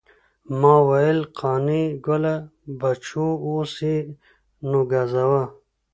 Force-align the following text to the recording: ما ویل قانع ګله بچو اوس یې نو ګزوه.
ما 0.59 0.75
ویل 0.87 1.19
قانع 1.39 1.85
ګله 2.05 2.35
بچو 2.79 3.25
اوس 3.45 3.73
یې 3.87 3.97
نو 4.69 4.79
ګزوه. 4.91 5.43